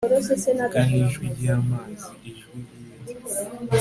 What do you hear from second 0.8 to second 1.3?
nijwi